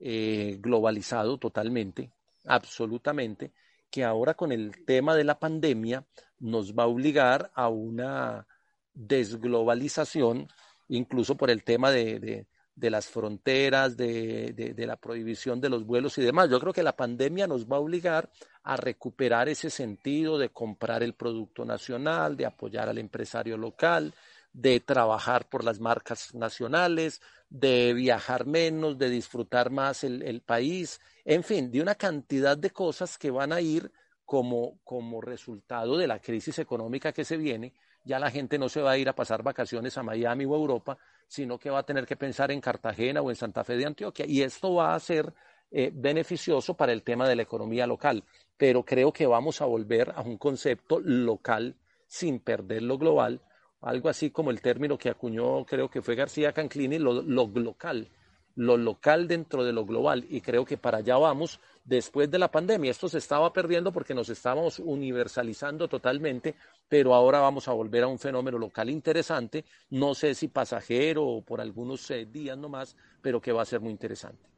[0.00, 2.10] eh, globalizado totalmente,
[2.44, 3.52] absolutamente,
[3.90, 6.04] que ahora con el tema de la pandemia
[6.40, 8.46] nos va a obligar a una
[8.92, 10.48] desglobalización,
[10.88, 16.50] incluso por el tema de, las fronteras, de, la prohibición de los vuelos y demás.
[16.50, 18.30] Yo creo que la pandemia nos va a obligar
[18.62, 24.12] a recuperar ese sentido de comprar el producto nacional, de apoyar al empresario local,
[24.52, 31.42] de trabajar por las marcas nacionales, de viajar menos, de disfrutar más el país en
[31.42, 33.90] fin, de una cantidad de cosas que van a ir
[34.24, 37.72] como, como resultado de la crisis económica que se viene.
[38.04, 40.58] Ya la gente no se va a ir a pasar vacaciones a Miami o a
[40.58, 43.86] Europa, sino que va a tener que pensar en Cartagena o en Santa Fe de
[43.86, 44.26] Antioquia.
[44.28, 45.32] Y esto va a ser
[45.70, 48.22] eh, beneficioso para el tema de la economía local.
[48.58, 53.40] Pero creo que vamos a volver a un concepto local sin perder lo global,
[53.80, 58.08] algo así como el término que acuñó, creo que fue García Canclini, lo, lo local
[58.56, 62.50] lo local dentro de lo global y creo que para allá vamos después de la
[62.50, 62.90] pandemia.
[62.90, 66.54] Esto se estaba perdiendo porque nos estábamos universalizando totalmente,
[66.88, 71.42] pero ahora vamos a volver a un fenómeno local interesante, no sé si pasajero o
[71.42, 74.48] por algunos eh, días nomás, pero que va a ser muy interesante.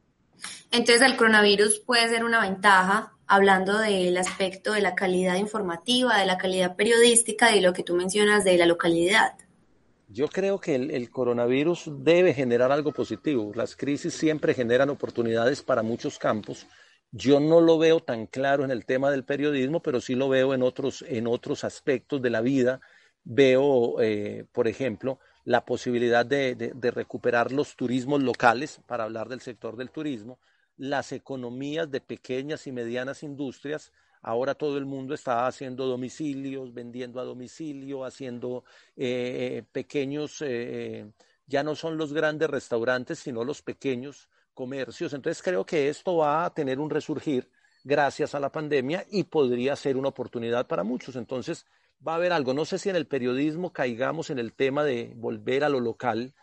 [0.70, 6.26] Entonces el coronavirus puede ser una ventaja, hablando del aspecto de la calidad informativa, de
[6.26, 9.32] la calidad periodística y lo que tú mencionas de la localidad.
[10.08, 13.52] Yo creo que el, coronavirus debe generar algo positivo.
[13.54, 16.66] Las crisis siempre generan oportunidades para muchos campos.
[17.10, 20.54] Yo no lo veo tan claro en el tema del periodismo, pero sí lo veo
[20.54, 22.80] en otros, en otros aspectos de la vida.
[23.24, 29.76] Veo, eh, por ejemplo, la posibilidad de recuperar los turismos locales, para hablar del sector
[29.76, 30.38] del turismo,
[30.76, 33.92] las economías de pequeñas y medianas industrias,
[34.22, 38.64] Ahora todo el mundo está haciendo domicilios, vendiendo a domicilio, haciendo
[38.96, 41.10] eh, pequeños, eh,
[41.46, 45.12] ya no son los grandes restaurantes, sino los pequeños comercios.
[45.12, 47.50] Entonces creo que esto va a tener un resurgir
[47.84, 51.14] gracias a la pandemia y podría ser una oportunidad para muchos.
[51.14, 51.66] Entonces
[52.06, 52.52] va a haber algo.
[52.52, 56.34] No sé si en el periodismo caigamos en el tema de volver a lo local,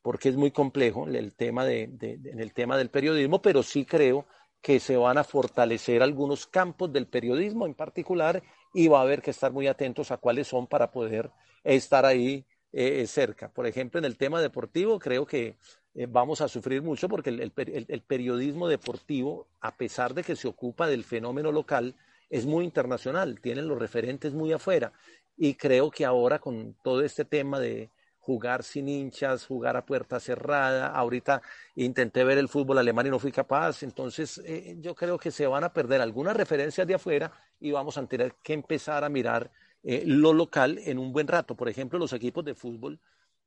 [0.00, 4.26] porque es muy complejo el tema de, en el tema del periodismo, pero sí creo
[4.62, 9.20] que se van a fortalecer algunos campos del periodismo en particular y va a haber
[9.20, 11.30] que estar muy atentos a cuáles son para poder
[11.64, 13.50] estar ahí eh, cerca.
[13.50, 15.58] Por ejemplo, en el tema deportivo creo que
[15.94, 20.86] eh, vamos a sufrir mucho porque el, periodismo deportivo, a pesar de que se ocupa
[20.86, 21.96] del fenómeno local,
[22.30, 24.92] es muy internacional, tienen los referentes muy afuera.
[25.36, 27.90] Y creo que ahora con todo este tema de,
[28.22, 30.86] jugar sin hinchas, jugar a puerta cerrada.
[30.86, 31.42] Ahorita
[31.74, 33.82] intenté ver el fútbol alemán y no fui capaz.
[33.82, 37.98] Entonces, eh, yo creo que se van a perder algunas referencias de afuera y vamos
[37.98, 39.50] a tener que empezar a mirar
[39.82, 41.56] eh, lo local en un buen rato.
[41.56, 43.00] Por ejemplo, los equipos de fútbol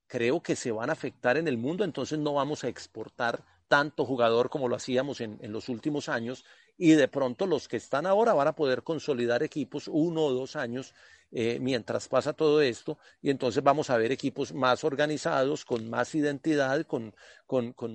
[0.07, 4.05] creo que se van a afectar en el mundo, entonces no vamos a exportar tanto
[4.05, 6.45] jugador como lo hacíamos en, en los últimos años
[6.77, 10.55] y de pronto los que están ahora van a poder consolidar equipos uno o dos
[10.55, 10.93] años
[11.31, 16.13] eh, mientras pasa todo esto y entonces vamos a ver equipos más organizados, con más
[16.15, 17.13] identidad, con,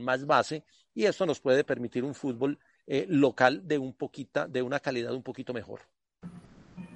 [0.03, 4.63] más base y esto nos puede permitir un fútbol eh, local de, un poquita, de
[4.63, 5.81] una calidad un poquito mejor.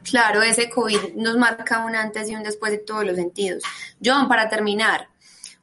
[0.03, 3.63] Claro, ese COVID nos marca un antes y un después de todos los sentidos.
[4.05, 5.09] John, para terminar,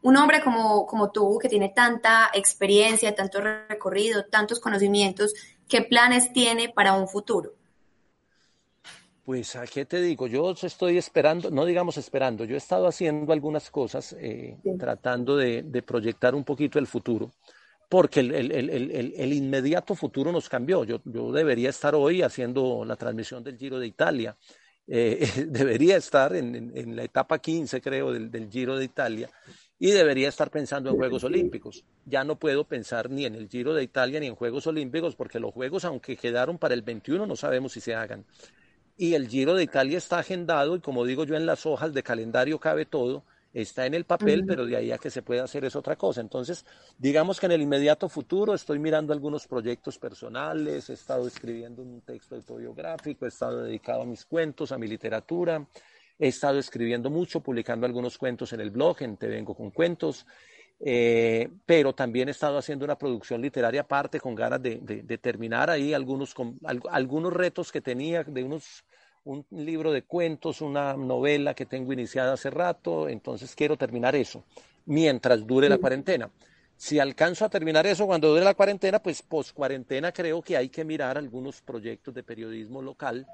[0.01, 5.33] un hombre como, como tú, que tiene tanta experiencia, tanto recorrido, tantos conocimientos,
[5.67, 7.53] ¿qué planes tiene para un futuro?
[9.23, 10.25] Pues, ¿a qué te digo?
[10.25, 15.63] Yo estoy esperando, no digamos esperando, yo he estado haciendo algunas cosas, eh, tratando de,
[15.85, 17.31] proyectar un poquito el futuro,
[17.87, 20.83] porque el, inmediato futuro nos cambió.
[20.83, 20.99] Yo,
[21.31, 24.35] debería estar hoy haciendo la transmisión del Giro de Italia,
[24.87, 29.29] eh, debería estar en, la etapa 15, creo, del, del Giro de Italia,
[29.81, 31.83] y debería estar pensando en Juegos Olímpicos.
[32.05, 35.39] Ya no puedo pensar ni en el Giro de Italia ni en Juegos Olímpicos, porque
[35.39, 38.23] los Juegos, aunque quedaron para el 21, no sabemos si se hagan
[39.01, 42.03] y el Giro de Italia está agendado y como digo yo en las hojas de
[42.03, 45.65] calendario cabe todo, está en el papel, pero de ahí a que se pueda hacer
[45.65, 46.21] es otra cosa.
[46.21, 46.67] Entonces,
[46.99, 52.01] digamos que en el inmediato futuro estoy mirando algunos proyectos personales, he estado escribiendo un
[52.01, 55.65] texto autobiográfico, he estado dedicado a mis cuentos, a mi literatura,
[56.21, 60.27] he estado escribiendo mucho, publicando algunos cuentos en el blog, en Te Vengo con Cuentos,
[60.79, 65.95] eh, pero también he estado haciendo una producción literaria aparte con ganas de, terminar ahí
[65.95, 66.35] algunos,
[66.91, 68.85] algunos retos que tenía de unos
[69.23, 74.43] un libro de cuentos, una novela que tengo iniciada hace rato, entonces quiero terminar eso
[74.85, 76.29] mientras dure la cuarentena.
[76.75, 80.69] Si alcanzo a terminar eso cuando dure la cuarentena, pues post cuarentena creo que hay
[80.69, 83.27] que mirar algunos proyectos de periodismo local,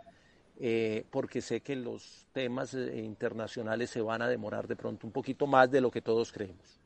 [0.60, 5.14] eh, porque sé que los temas eh, internacionales se van a demorar de pronto un
[5.14, 6.80] poquito más de lo que todos creemos.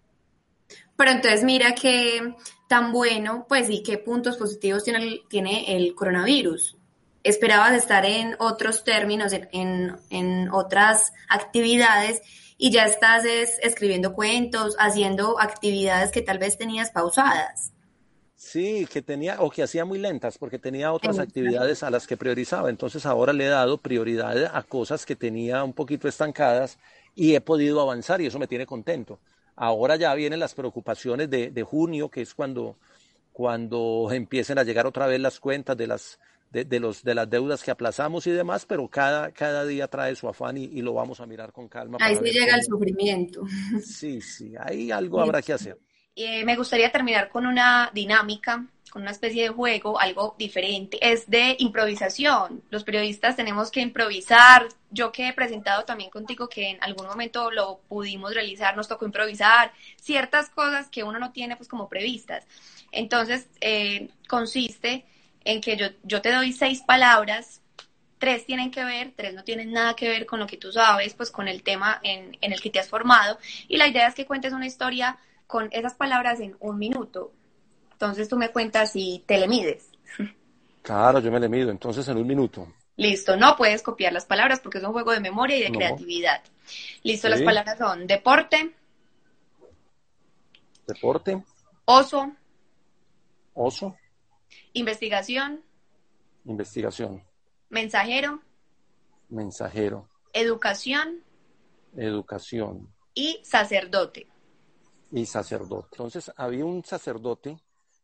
[0.98, 2.36] Pero entonces mira que
[2.68, 6.78] tan bueno, pues y qué puntos positivos tiene el, tiene el coronavirus.
[7.24, 12.22] Esperabas estar en otros términos, en, en, otras actividades
[12.58, 13.24] y ya estás
[13.62, 17.72] escribiendo cuentos, haciendo actividades que tal vez tenías pausadas.
[18.44, 22.18] Sí, que tenía, o que hacía muy lentas, porque tenía otras actividades a las que
[22.18, 22.72] priorizaba.
[22.72, 26.80] Entonces ahora le he dado prioridad a cosas que tenía un poquito estancadas
[27.14, 29.20] y he podido avanzar y eso me tiene contento.
[29.56, 32.78] Ahora ya vienen las preocupaciones de, de junio, que es cuando,
[33.32, 36.20] cuando empiecen a llegar otra vez las cuentas de las,
[36.50, 40.28] de, los, de las deudas que aplazamos y demás, pero cada, cada día trae su
[40.28, 42.00] afán y, lo vamos a mirar con calma.
[42.02, 43.44] Ahí sí llega el sufrimiento.
[43.86, 45.78] Sí, sí, ahí algo habrá que hacer.
[46.16, 50.98] Eh, me gustaría terminar con una dinámica, con una especie de juego, algo diferente.
[51.02, 52.62] Es de improvisación.
[52.70, 54.68] Los periodistas tenemos que improvisar.
[54.90, 59.06] Yo que he presentado también contigo que en algún momento lo pudimos realizar, nos tocó
[59.06, 62.46] improvisar ciertas cosas que uno no tiene pues como previstas.
[62.92, 65.06] Entonces, eh, consiste
[65.46, 67.62] en que yo, yo te doy seis palabras
[68.20, 71.16] tres tienen que ver, tres no tienen nada que ver con lo que tú sabes,
[71.16, 73.40] pues con el tema en, en, el que te has formado.
[73.68, 75.18] Y la idea es que cuentes una historia
[75.52, 77.34] con esas palabras en un minuto.
[77.92, 79.92] Entonces tú me cuentas si te le mides.
[80.82, 82.74] Claro, yo me le mido, entonces en un minuto.
[82.96, 86.42] Listo, no puedes copiar las palabras porque es un juego de memoria y de creatividad.
[87.04, 88.74] Listo, las palabras son deporte.
[90.88, 91.44] Deporte.
[91.86, 92.32] Oso.
[93.54, 93.96] Oso.
[94.74, 95.62] Investigación.
[96.46, 97.22] Investigación.
[97.70, 98.42] Mensajero.
[99.30, 100.08] Mensajero.
[100.34, 101.22] Educación.
[101.96, 102.88] Educación.
[103.14, 104.31] Y sacerdote
[105.12, 105.90] y sacerdote.
[105.92, 107.58] Entonces había un sacerdote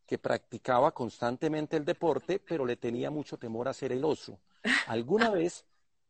[0.05, 4.39] que practicaba constantemente el deporte, pero le tenía mucho temor a ser el oso.
[4.87, 5.65] Alguna vez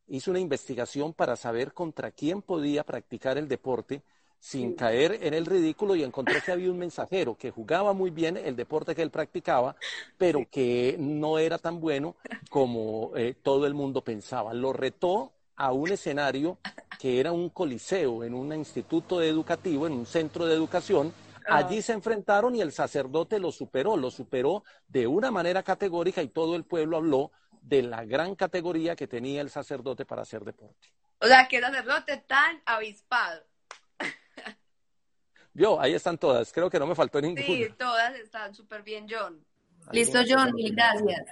[0.08, 4.04] hizo una investigación para saber contra quién podía practicar el deporte
[4.40, 8.38] sin caer en el ridículo y encontró que había un mensajero que jugaba muy bien
[8.38, 9.76] el deporte que él practicaba,
[10.18, 12.16] pero que no era tan bueno
[12.50, 14.54] como eh, todo el mundo pensaba.
[14.54, 16.60] Lo retó a un escenario
[17.00, 21.14] que era un coliseo, en un instituto educativo, en un centro de educación.
[21.48, 21.58] Ah.
[21.58, 26.30] Allí se enfrentaron y el sacerdote lo superó, lo superó de una manera categórica y
[26.30, 27.32] todo el pueblo habló
[27.62, 30.94] de la gran categoría que tenía el sacerdote para hacer deporte.
[31.20, 33.44] O sea, qué sacerdote tan avispado.
[35.54, 37.46] Vio, ahí están todas, creo que no me faltó ninguna.
[37.46, 39.44] Sí, todas están súper bien, John.
[39.92, 41.26] Listo, John, mil gracias.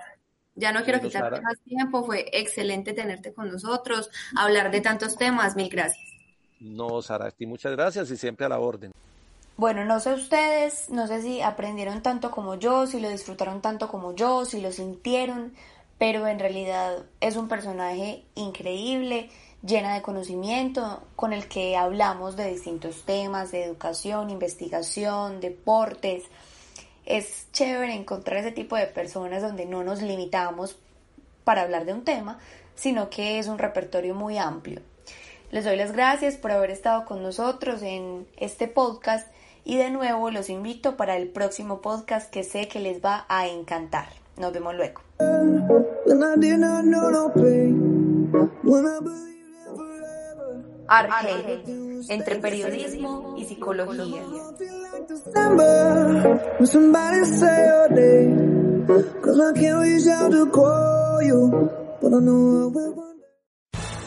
[0.56, 5.56] Ya no quiero quitarte más tiempo, fue excelente tenerte con nosotros, hablar de tantos temas,
[5.56, 6.08] mil gracias.
[6.60, 8.91] No, Sara, muchas gracias y siempre a la orden.
[9.58, 13.89] Bueno, no sé ustedes, no sé si aprendieron tanto como yo, si lo disfrutaron tanto
[13.89, 15.53] como yo, si lo sintieron,
[15.97, 19.30] pero en realidad es un personaje increíble,
[19.66, 26.24] llena de conocimiento, con el que hablamos de distintos temas, de educación, investigación, deportes,
[27.06, 30.78] es chévere encontrar ese tipo de personas donde no nos limitamos
[31.43, 32.39] para hablar de un tema,
[32.76, 34.82] sino que es un repertorio muy amplio.
[35.51, 39.28] Les doy las gracias por haber estado con nosotros en este podcast
[39.64, 43.47] y de nuevo los invito para el próximo podcast que sé que les va a
[43.47, 44.08] encantar.
[44.38, 45.01] Nos vemos luego.
[50.88, 51.64] Arge,
[52.10, 54.22] entre periodismo y psicología.